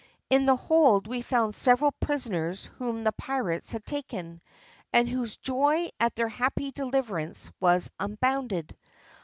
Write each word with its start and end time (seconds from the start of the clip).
"In 0.31 0.47
the 0.47 0.55
hold 0.55 1.05
we 1.05 1.21
found 1.21 1.53
several 1.53 1.91
prisoners 1.99 2.65
whom 2.79 3.03
the 3.03 3.11
pirates 3.11 3.73
had 3.73 3.85
taken, 3.85 4.41
and 4.91 5.07
whose 5.07 5.35
joy 5.37 5.89
at 5.99 6.15
their 6.15 6.27
happy 6.27 6.71
deliverance 6.71 7.51
was 7.59 7.91
unbounded. 7.99 8.75